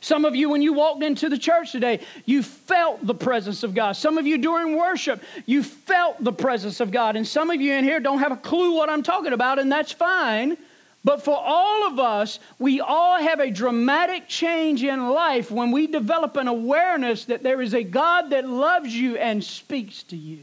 [0.00, 3.74] Some of you, when you walked into the church today, you felt the presence of
[3.74, 3.92] God.
[3.92, 7.16] Some of you during worship, you felt the presence of God.
[7.16, 9.72] And some of you in here don't have a clue what I'm talking about, and
[9.72, 10.58] that's fine.
[11.02, 15.86] But for all of us, we all have a dramatic change in life when we
[15.86, 20.40] develop an awareness that there is a God that loves you and speaks to you.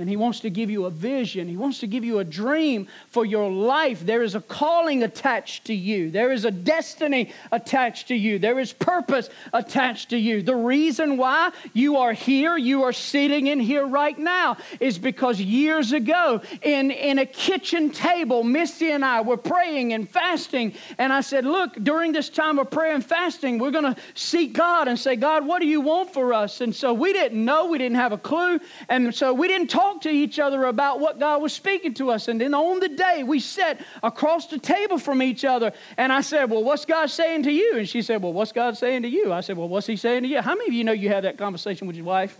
[0.00, 1.46] And He wants to give you a vision.
[1.46, 4.00] He wants to give you a dream for your life.
[4.00, 8.58] There is a calling attached to you, there is a destiny attached to you, there
[8.58, 10.40] is purpose attached to you.
[10.40, 15.38] The reason why you are here, you are sitting in here right now, is because
[15.38, 20.72] years ago, in, in a kitchen table, Misty and I were praying and fasting.
[20.96, 24.54] And I said, Look, during this time of prayer and fasting, we're going to seek
[24.54, 26.62] God and say, God, what do you want for us?
[26.62, 28.60] And so we didn't know, we didn't have a clue.
[28.88, 32.28] And so we didn't talk to each other about what God was speaking to us.
[32.28, 35.72] And then on the day, we sat across the table from each other.
[35.96, 37.78] And I said, Well, what's God saying to you?
[37.78, 39.32] And she said, Well, what's God saying to you?
[39.32, 40.40] I said, Well, what's He saying to you?
[40.40, 42.38] How many of you know you have that conversation with your wife?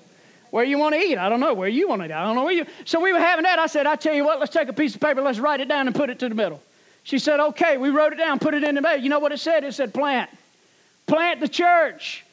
[0.51, 1.17] Where you want to eat?
[1.17, 1.55] I don't know.
[1.55, 2.13] Where you want to eat?
[2.13, 2.67] I don't know where you.
[2.85, 3.59] So we were having that.
[3.59, 5.69] I said, I tell you what, let's take a piece of paper, let's write it
[5.69, 6.61] down and put it to the middle.
[7.03, 7.77] She said, Okay.
[7.77, 9.01] We wrote it down, put it in the middle.
[9.01, 9.65] You know what it said?
[9.65, 10.31] It said, Plant.
[11.07, 12.25] Plant the church.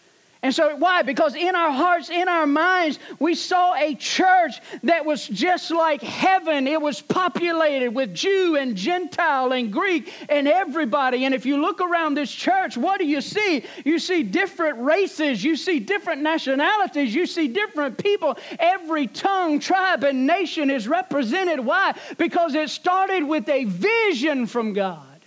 [0.48, 1.02] And so, why?
[1.02, 6.02] Because in our hearts, in our minds, we saw a church that was just like
[6.02, 6.68] heaven.
[6.68, 11.26] It was populated with Jew and Gentile and Greek and everybody.
[11.26, 13.66] And if you look around this church, what do you see?
[13.84, 18.38] You see different races, you see different nationalities, you see different people.
[18.58, 21.60] Every tongue, tribe, and nation is represented.
[21.60, 21.94] Why?
[22.18, 25.20] Because it started with a vision from God.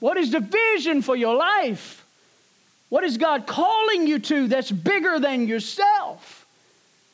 [0.00, 2.02] What is the vision for your life?
[2.92, 6.44] What is God calling you to that's bigger than yourself?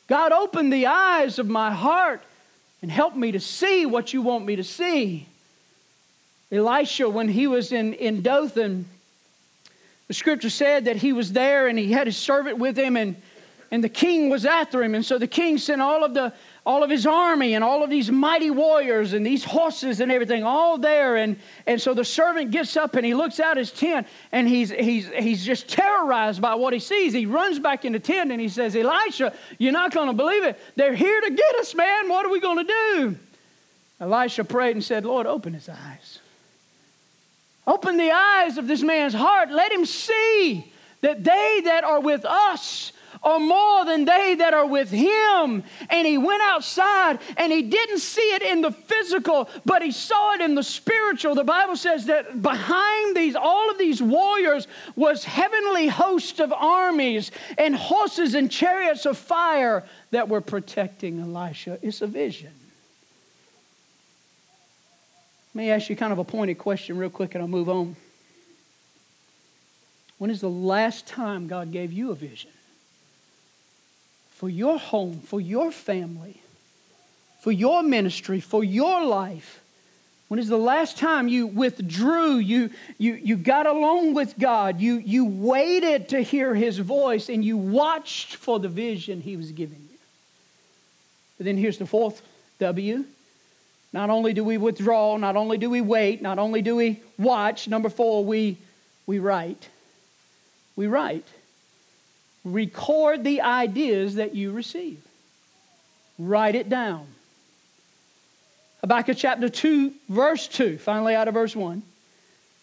[0.07, 2.21] God, open the eyes of my heart
[2.81, 5.25] and help me to see what you want me to see.
[6.51, 8.89] Elisha, when he was in, in Dothan,
[10.09, 13.15] the scripture said that he was there and he had his servant with him, and,
[13.71, 14.95] and the king was after him.
[14.95, 16.33] And so the king sent all of the
[16.65, 20.43] all of his army and all of these mighty warriors and these horses and everything
[20.43, 21.15] all there.
[21.15, 24.69] And, and so the servant gets up and he looks out his tent and he's,
[24.69, 27.13] he's, he's just terrorized by what he sees.
[27.13, 30.43] He runs back in the tent and he says elisha you're not going to believe
[30.43, 30.59] it.
[30.75, 32.09] They're here to get us man.
[32.09, 33.15] What are we going to do?
[34.01, 36.19] Elisha prayed and said lord open his eyes.
[37.65, 39.51] Open the eyes of this man's heart.
[39.51, 42.91] Let him see that they that are with us
[43.21, 45.63] are more than they that are with him.
[45.89, 50.33] And he went outside and he didn't see it in the physical, but he saw
[50.33, 51.35] it in the spiritual.
[51.35, 57.31] The Bible says that behind these, all of these warriors was heavenly hosts of armies
[57.57, 61.77] and horses and chariots of fire that were protecting Elisha.
[61.81, 62.51] It's a vision.
[65.53, 67.95] Let me ask you kind of a pointed question real quick and I'll move on.
[70.19, 72.51] When is the last time God gave you a vision?
[74.39, 76.41] For your home, for your family,
[77.41, 79.59] for your ministry, for your life.
[80.29, 84.95] When is the last time you withdrew, you, you, you got along with God, you,
[84.95, 89.81] you waited to hear His voice, and you watched for the vision He was giving
[89.91, 89.97] you?
[91.37, 92.21] But then here's the fourth
[92.59, 93.03] W
[93.91, 97.67] Not only do we withdraw, not only do we wait, not only do we watch,
[97.67, 98.55] number four, we,
[99.05, 99.67] we write.
[100.77, 101.27] We write.
[102.43, 105.01] Record the ideas that you receive.
[106.17, 107.07] Write it down.
[108.81, 111.83] Habakkuk chapter 2, verse 2, finally out of verse 1.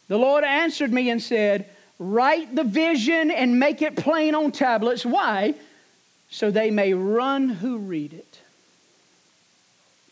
[0.08, 5.04] The Lord answered me and said, Write the vision and make it plain on tablets.
[5.04, 5.54] Why?
[6.30, 8.40] So they may run who read it.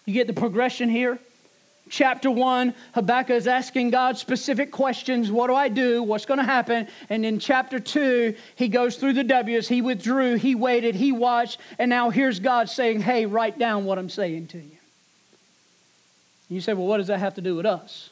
[0.07, 1.19] You get the progression here?
[1.91, 5.31] Chapter 1, Habakkuk is asking God specific questions.
[5.31, 6.03] What do I do?
[6.03, 6.89] What's going to happen?
[7.11, 9.69] And in chapter 2, he goes through the W's.
[9.69, 13.99] He withdrew, he waited, he watched, and now here's God saying, Hey, write down what
[13.99, 14.79] I'm saying to you.
[16.49, 18.09] You say, Well, what does that have to do with us?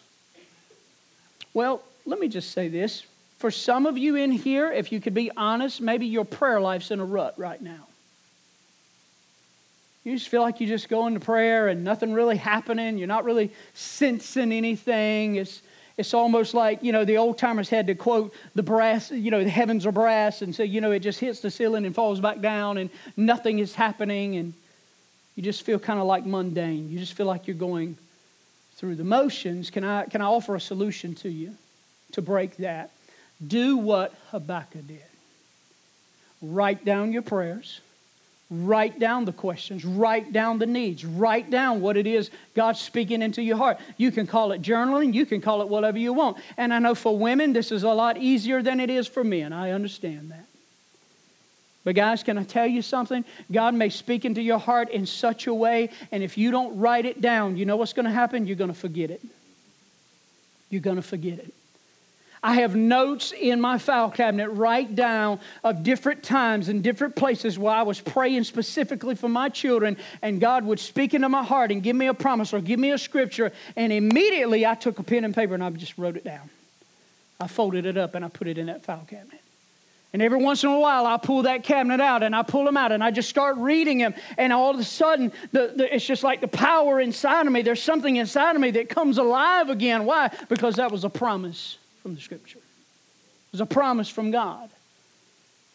[1.54, 3.04] Well, let me just say this.
[3.38, 6.90] For some of you in here, if you could be honest, maybe your prayer life's
[6.90, 7.87] in a rut right now.
[10.04, 12.98] You just feel like you just go into prayer and nothing really happening.
[12.98, 15.36] You're not really sensing anything.
[15.36, 15.62] It's,
[15.96, 19.44] it's almost like, you know, the old timers had to quote the brass, you know,
[19.44, 22.18] the heavens are brass, and so, you know, it just hits the ceiling and falls
[22.18, 24.54] back down and nothing is happening, and
[25.36, 26.90] you just feel kind of like mundane.
[26.90, 27.96] You just feel like you're going
[28.76, 29.70] through the motions.
[29.70, 31.54] Can I, can I offer a solution to you
[32.12, 32.90] to break that?
[33.46, 35.02] Do what Habakkuk did.
[36.40, 37.80] Write down your prayers
[38.54, 43.22] Write down the questions, write down the needs, write down what it is God's speaking
[43.22, 43.78] into your heart.
[43.96, 46.36] You can call it journaling, you can call it whatever you want.
[46.58, 49.54] And I know for women, this is a lot easier than it is for men.
[49.54, 50.44] I understand that.
[51.82, 53.24] But, guys, can I tell you something?
[53.50, 57.06] God may speak into your heart in such a way, and if you don't write
[57.06, 58.46] it down, you know what's going to happen?
[58.46, 59.22] You're going to forget it.
[60.68, 61.54] You're going to forget it.
[62.44, 67.57] I have notes in my file cabinet right down of different times and different places
[67.57, 71.70] where I was praying specifically for my children, and God would speak into my heart
[71.70, 75.05] and give me a promise or give me a scripture, and immediately I took a
[75.05, 76.50] pen and paper and I just wrote it down.
[77.38, 79.40] I folded it up and I put it in that file cabinet.
[80.12, 82.76] And every once in a while, I pull that cabinet out and I pull them
[82.76, 84.14] out and I just start reading them.
[84.37, 87.62] And all of a sudden, the, the, it's just like the power inside of me.
[87.62, 90.05] There's something inside of me that comes alive again.
[90.05, 90.31] Why?
[90.48, 92.58] Because that was a promise from the scripture.
[92.58, 94.68] It was a promise from God.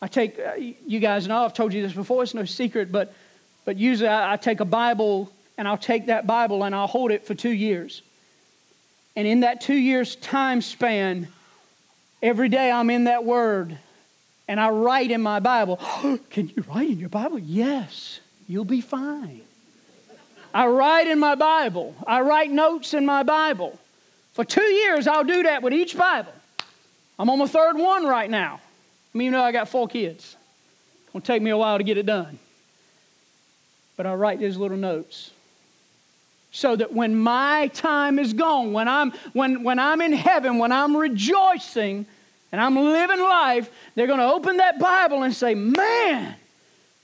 [0.01, 3.13] I take, uh, you guys know, I've told you this before, it's no secret, but,
[3.65, 7.11] but usually I, I take a Bible and I'll take that Bible and I'll hold
[7.11, 8.01] it for two years.
[9.15, 11.27] And in that two years time span,
[12.21, 13.77] every day I'm in that word
[14.47, 15.77] and I write in my Bible.
[16.29, 17.39] Can you write in your Bible?
[17.39, 19.41] Yes, you'll be fine.
[20.53, 21.95] I write in my Bible.
[22.05, 23.79] I write notes in my Bible.
[24.37, 26.31] For two years, I'll do that with each Bible.
[27.17, 28.61] I'm on my third one right now.
[29.11, 30.35] I mean, you know, I got four kids.
[31.01, 32.37] It's going to take me a while to get it done.
[33.95, 35.31] But I write these little notes
[36.51, 40.71] so that when my time is gone, when I'm, when, when I'm in heaven, when
[40.71, 42.05] I'm rejoicing
[42.51, 46.35] and I'm living life, they're going to open that Bible and say, Man,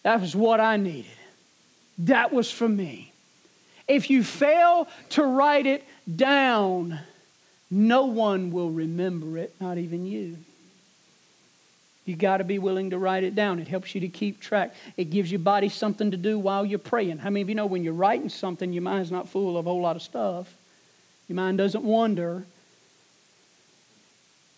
[0.04, 1.10] that was what I needed.
[1.98, 3.12] That was for me.
[3.88, 5.84] If you fail to write it
[6.16, 7.00] down,
[7.74, 10.38] no one will remember it, not even you.
[12.06, 13.60] You got to be willing to write it down.
[13.60, 14.76] It helps you to keep track.
[14.96, 17.18] It gives your body something to do while you're praying.
[17.18, 19.70] How many of you know when you're writing something, your mind's not full of a
[19.70, 20.54] whole lot of stuff?
[21.28, 22.46] Your mind doesn't wander.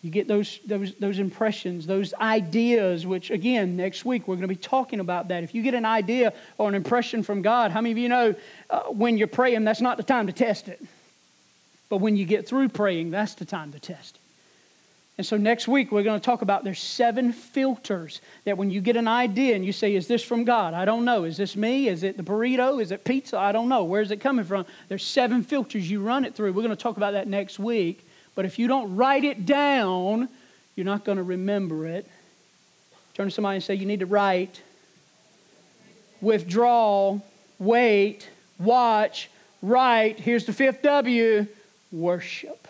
[0.02, 4.48] You get those, those, those impressions, those ideas, which, again, next week we're going to
[4.48, 5.42] be talking about that.
[5.42, 8.34] If you get an idea or an impression from God, how many of you know
[8.68, 10.82] uh, when you're praying, that's not the time to test it?
[11.88, 14.18] But when you get through praying, that's the time to test.
[15.18, 18.82] And so next week we're going to talk about there's seven filters that when you
[18.82, 20.74] get an idea and you say, Is this from God?
[20.74, 21.24] I don't know.
[21.24, 21.88] Is this me?
[21.88, 22.82] Is it the burrito?
[22.82, 23.38] Is it pizza?
[23.38, 23.84] I don't know.
[23.84, 24.66] Where's it coming from?
[24.88, 26.52] There's seven filters you run it through.
[26.52, 28.06] We're going to talk about that next week.
[28.34, 30.28] But if you don't write it down,
[30.74, 32.06] you're not going to remember it.
[33.14, 34.60] Turn to somebody and say, You need to write,
[36.20, 37.18] withdraw,
[37.58, 39.30] wait, watch,
[39.62, 40.20] write.
[40.20, 41.46] Here's the fifth W
[41.96, 42.68] worship.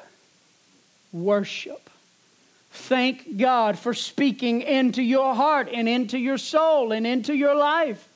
[1.13, 1.91] Worship.
[2.71, 8.07] Thank God for speaking into your heart and into your soul and into your life.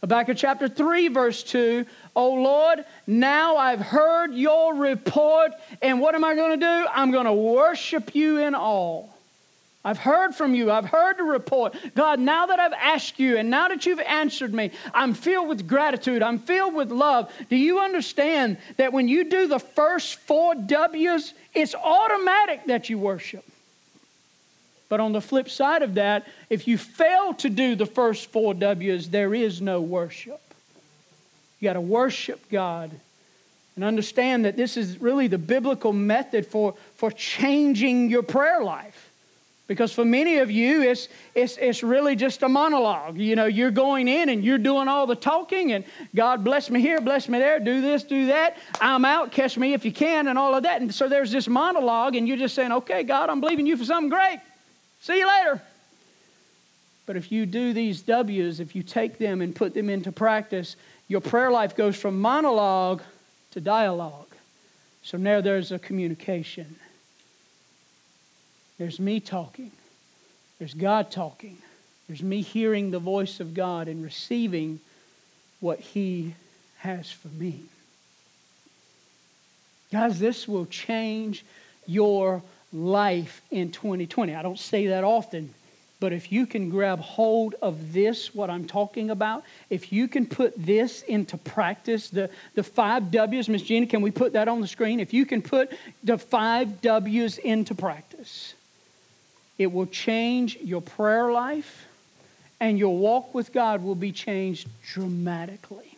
[0.00, 6.24] Habakkuk chapter 3, verse 2 Oh Lord, now I've heard your report, and what am
[6.24, 6.86] I going to do?
[6.90, 9.11] I'm going to worship you in all.
[9.84, 10.70] I've heard from you.
[10.70, 11.74] I've heard the report.
[11.94, 15.66] God, now that I've asked you and now that you've answered me, I'm filled with
[15.66, 16.22] gratitude.
[16.22, 17.32] I'm filled with love.
[17.50, 22.98] Do you understand that when you do the first four W's, it's automatic that you
[22.98, 23.44] worship?
[24.88, 28.54] But on the flip side of that, if you fail to do the first four
[28.54, 30.40] W's, there is no worship.
[31.58, 32.92] You got to worship God
[33.74, 39.11] and understand that this is really the biblical method for, for changing your prayer life.
[39.68, 43.16] Because for many of you, it's, it's, it's really just a monologue.
[43.16, 45.84] You know, you're going in and you're doing all the talking, and
[46.14, 48.56] God bless me here, bless me there, do this, do that.
[48.80, 50.80] I'm out, catch me if you can, and all of that.
[50.80, 53.84] And so there's this monologue, and you're just saying, okay, God, I'm believing you for
[53.84, 54.40] something great.
[55.00, 55.62] See you later.
[57.06, 60.76] But if you do these W's, if you take them and put them into practice,
[61.08, 63.02] your prayer life goes from monologue
[63.52, 64.28] to dialogue.
[65.02, 66.76] So now there's a communication.
[68.82, 69.70] There's me talking.
[70.58, 71.56] There's God talking.
[72.08, 74.80] There's me hearing the voice of God and receiving
[75.60, 76.34] what He
[76.78, 77.62] has for me.
[79.92, 81.44] Guys, this will change
[81.86, 84.34] your life in 2020.
[84.34, 85.54] I don't say that often,
[86.00, 90.26] but if you can grab hold of this, what I'm talking about, if you can
[90.26, 94.60] put this into practice, the, the five W's, Miss Gina, can we put that on
[94.60, 94.98] the screen?
[94.98, 95.70] If you can put
[96.02, 98.54] the five W's into practice,
[99.58, 101.86] it will change your prayer life
[102.60, 105.96] and your walk with God will be changed dramatically.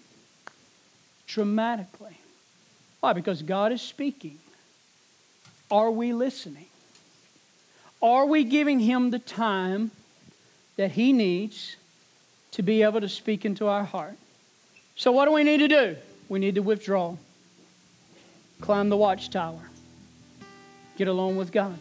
[1.27, 2.17] Dramatically.
[3.01, 3.13] Why?
[3.13, 4.39] Because God is speaking.
[5.71, 6.67] Are we listening?
[8.01, 9.91] Are we giving Him the time
[10.77, 11.77] that He needs
[12.53, 14.17] to be able to speak into our heart?
[14.97, 15.97] So, what do we need to do?
[16.29, 17.17] We need to withdraw,
[18.61, 19.61] climb the watchtower,
[20.97, 21.77] get alone with God.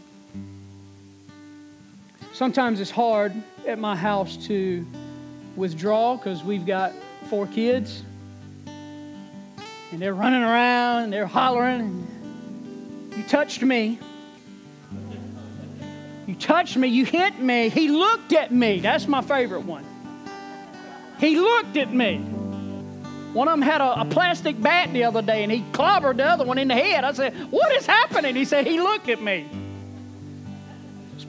[2.33, 3.31] Sometimes it's hard
[3.67, 4.85] at my house to
[5.55, 6.91] withdraw because we've got
[7.29, 8.03] four kids
[9.91, 12.07] and they're running around and they're hollering.
[13.15, 13.99] You touched me.
[16.25, 18.79] You touched me, you hit me, he looked at me.
[18.79, 19.85] That's my favorite one.
[21.19, 22.17] He looked at me.
[23.33, 26.25] One of them had a, a, plastic bat the other day and he clobbered the
[26.25, 27.03] other one in the head.
[27.03, 28.35] I said, What is happening?
[28.35, 29.47] He said, He looked at me.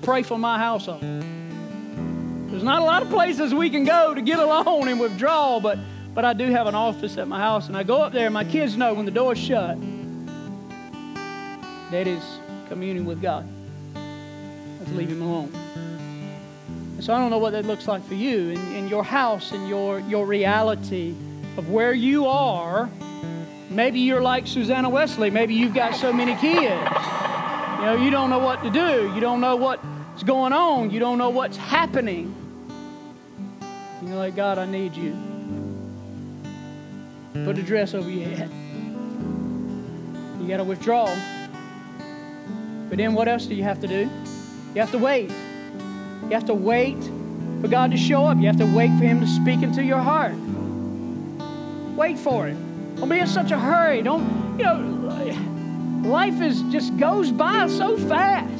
[0.04, 1.00] Pray for my household.
[1.00, 5.78] There's not a lot of places we can go to get alone and withdraw, but,
[6.14, 8.34] but I do have an office at my house and I go up there and
[8.34, 9.78] my kids know when the door's shut,
[11.90, 12.22] Daddy's
[12.68, 13.48] communing with God.
[13.94, 15.52] Let's leave him alone.
[17.00, 19.66] So I don't know what that looks like for you in, in your house, in
[19.66, 21.14] your, your reality
[21.56, 22.90] of where you are.
[23.70, 25.30] Maybe you're like Susanna Wesley.
[25.30, 26.90] Maybe you've got so many kids.
[27.78, 29.12] You know, you don't know what to do.
[29.14, 29.56] You don't know
[30.14, 30.92] what's going on.
[30.92, 32.32] You don't know what's happening.
[33.98, 35.12] And you're like, God, I need you.
[37.44, 38.48] Put a dress over your head.
[40.40, 41.06] You got to withdraw.
[42.88, 44.08] But then what else do you have to do?
[44.72, 45.30] You have to wait.
[45.30, 47.02] You have to wait
[47.60, 48.38] for God to show up.
[48.38, 50.36] You have to wait for Him to speak into your heart.
[51.96, 52.54] Wait for it.
[52.98, 54.00] Don't be in such a hurry.
[54.00, 54.22] Don't,
[54.60, 58.53] you know, life is just goes by so fast.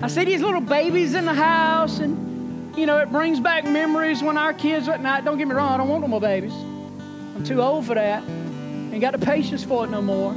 [0.00, 4.22] I see these little babies in the house, and, you know, it brings back memories
[4.22, 5.24] when our kids at night.
[5.24, 6.54] Don't get me wrong, I don't want no more babies.
[6.54, 8.22] I'm too old for that.
[8.22, 10.32] Ain't got the patience for it no more.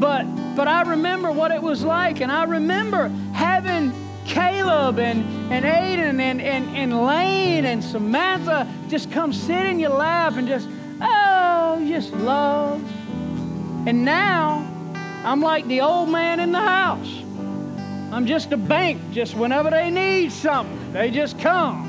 [0.00, 0.24] But
[0.56, 3.92] but I remember what it was like, and I remember having
[4.24, 9.90] Caleb and, and Aiden and, and, and Lane and Samantha just come sit in your
[9.90, 10.68] lap and just,
[11.00, 12.82] oh, just love.
[13.86, 14.66] And now
[15.24, 17.22] I'm like the old man in the house.
[18.16, 21.84] I'm just a bank, just whenever they need something, they just come.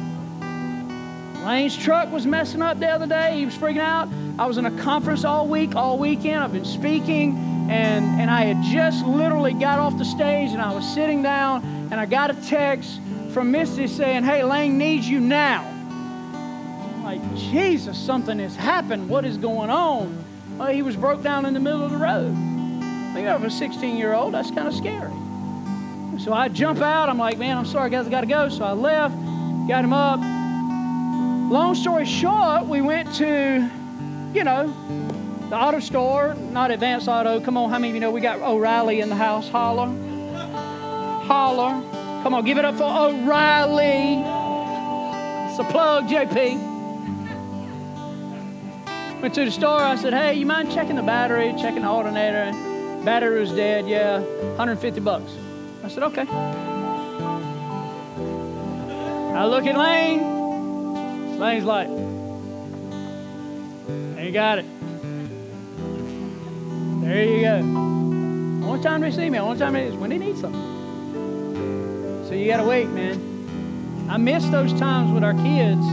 [1.46, 3.38] Lane's truck was messing up the other day.
[3.38, 4.10] He was freaking out.
[4.38, 6.44] I was in a conference all week, all weekend.
[6.44, 7.38] I've been speaking
[7.70, 11.64] and, and I had just literally got off the stage and I was sitting down
[11.92, 13.00] and I got a text
[13.32, 15.64] from Misty saying, Hey, Lane needs you now.
[15.64, 19.08] I'm like, Jesus, something has happened.
[19.08, 20.26] What is going on?
[20.58, 22.34] Well, he was broke down in the middle of the road.
[22.34, 25.14] Know, for a 16 year old, that's kind of scary.
[26.20, 27.10] So I jump out.
[27.10, 28.50] I'm like, man, I'm sorry, guys, I got to go.
[28.50, 29.16] So I left,
[29.68, 30.20] got him up.
[31.52, 33.70] Long story short, we went to,
[34.34, 34.74] you know,
[35.50, 37.40] the auto store, not Advance Auto.
[37.40, 39.48] Come on, how many of you know we got O'Reilly in the house?
[39.48, 39.88] Holler.
[41.26, 41.82] Holler.
[42.24, 44.24] Come on, give it up for O'Reilly.
[45.50, 46.76] It's a plug, JP.
[49.22, 49.80] Went to the store.
[49.80, 52.52] I said, hey, you mind checking the battery, checking the alternator?
[53.06, 53.88] Battery was dead.
[53.88, 55.32] Yeah, 150 bucks.
[55.84, 56.26] I said, okay.
[59.34, 61.40] I look at Lane.
[61.40, 61.88] Lane's like,
[64.18, 64.66] ain't got it.
[67.02, 67.58] There you go.
[68.68, 70.62] Only time they see me, only time is when they need something.
[72.28, 74.08] So you got to wait, man.
[74.10, 75.86] I miss those times with our kids.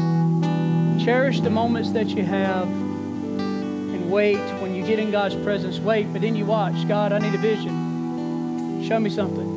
[1.05, 5.79] Cherish the moments that you have and wait when you you get in God's presence,
[5.79, 6.87] wait, but then you watch.
[6.87, 8.85] God, I need a vision.
[8.87, 9.54] Show me something.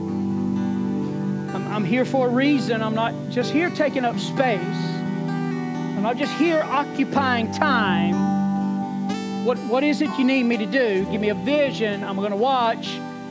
[1.77, 2.81] I'm, here for a reason.
[2.81, 4.59] I'm not just here taking up space.
[4.59, 9.45] I'm not just here occupying time.
[9.45, 11.05] What, what is it you need me to do?
[11.11, 12.03] Give me a vision.
[12.03, 12.87] I'm going to watch.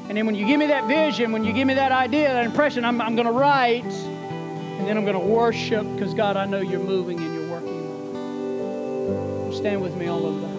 [0.08, 2.44] And then when you give me that vision, when you give me that idea, that
[2.44, 3.82] impression, I'm, I'm going to write.
[3.82, 7.82] And then I'm going to worship because, God, I know you're moving and you're working.
[9.54, 10.56] Stand with me all over the house.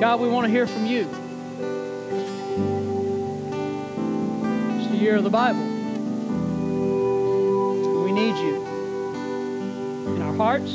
[0.00, 1.08] God, we want to hear from you.
[4.98, 5.64] Year of the Bible.
[8.02, 8.66] We need you
[10.16, 10.72] in our hearts,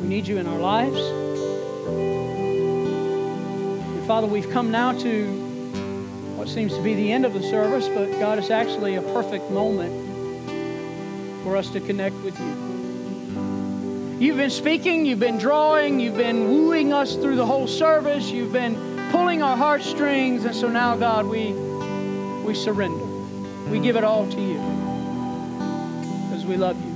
[0.00, 0.98] we need you in our lives.
[3.88, 5.26] And Father, we've come now to
[6.36, 9.50] what seems to be the end of the service, but God, it's actually a perfect
[9.50, 9.92] moment
[11.44, 14.16] for us to connect with you.
[14.18, 18.52] You've been speaking, you've been drawing, you've been wooing us through the whole service, you've
[18.52, 18.74] been
[19.12, 21.52] pulling our heartstrings, and so now, God, we,
[22.46, 23.04] we surrender.
[23.70, 24.58] We give it all to you
[26.28, 26.92] because we love you.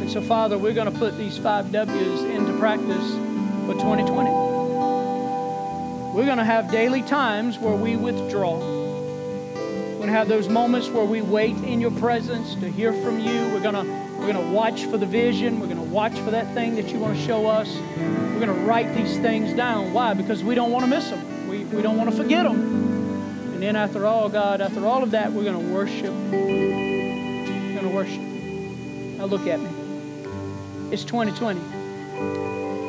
[0.00, 3.10] And so, Father, we're going to put these five W's into practice
[3.66, 4.30] for 2020.
[6.14, 8.58] We're going to have daily times where we withdraw.
[8.58, 13.18] We're going to have those moments where we wait in your presence to hear from
[13.18, 13.48] you.
[13.52, 15.60] We're going to we're going to watch for the vision.
[15.60, 17.72] We're going to watch for that thing that you want to show us.
[17.96, 19.92] We're going to write these things down.
[19.92, 20.12] Why?
[20.14, 21.48] Because we don't want to miss them.
[21.48, 22.77] We, we don't want to forget them.
[23.68, 26.14] And then after all, God, after all of that, we're going to worship.
[26.14, 28.22] We're going to worship.
[29.18, 29.68] Now look at me.
[30.90, 31.60] It's 2020.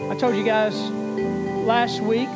[0.09, 0.73] I told you guys
[1.67, 2.29] last week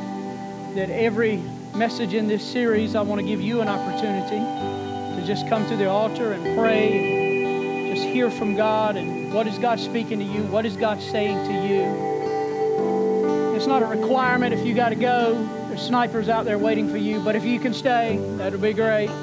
[0.75, 1.37] that every
[1.73, 5.77] message in this series, I want to give you an opportunity to just come to
[5.77, 10.25] the altar and pray and just hear from God and what is God speaking to
[10.25, 10.43] you?
[10.47, 13.55] What is God saying to you?
[13.55, 15.62] It's not a requirement if you got to go.
[15.73, 19.09] There's snipers out there waiting for you, but if you can stay, that'll be great.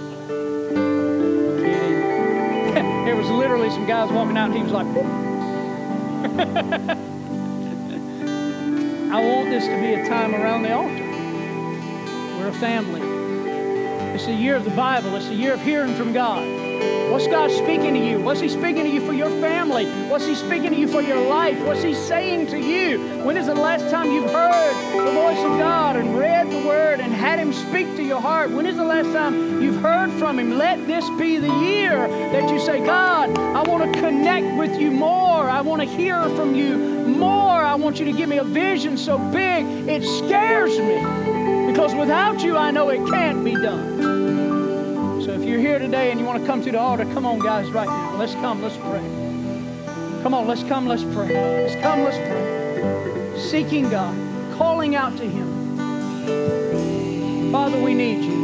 [3.05, 4.86] There was literally some guys walking out and he was like,
[9.12, 11.07] I want this to be a time around the altar
[12.38, 13.01] We're a family.
[14.14, 15.14] It's a year of the Bible.
[15.14, 16.59] It's a year of hearing from God.
[17.11, 18.20] What's God speaking to you?
[18.20, 19.86] What's He speaking to you for your family?
[20.08, 21.58] What's He speaking to you for your life?
[21.66, 23.00] What's He saying to you?
[23.24, 24.74] When is the last time you've heard
[25.06, 28.50] the voice of God and read the Word and had Him speak to your heart?
[28.50, 30.56] When is the last time you've heard from Him?
[30.56, 34.92] Let this be the year that you say, God, I want to connect with you
[34.92, 35.50] more.
[35.50, 37.50] I want to hear from you more.
[37.50, 41.66] I want you to give me a vision so big it scares me.
[41.66, 44.09] Because without you, I know it can't be done.
[45.25, 47.41] So if you're here today and you want to come to the altar, come on,
[47.41, 48.16] guys, right now.
[48.16, 49.03] Let's come, let's pray.
[50.23, 51.29] Come on, let's come, let's pray.
[51.29, 53.39] Let's come, let's pray.
[53.39, 54.16] Seeking God,
[54.57, 55.77] calling out to Him.
[57.53, 58.39] Father, we need you.